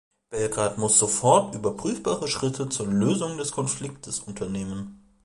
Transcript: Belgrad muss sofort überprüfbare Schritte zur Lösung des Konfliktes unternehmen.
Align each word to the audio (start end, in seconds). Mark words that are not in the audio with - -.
Belgrad 0.31 0.79
muss 0.79 0.97
sofort 0.97 1.53
überprüfbare 1.53 2.27
Schritte 2.27 2.67
zur 2.69 2.87
Lösung 2.87 3.37
des 3.37 3.51
Konfliktes 3.51 4.19
unternehmen. 4.21 4.99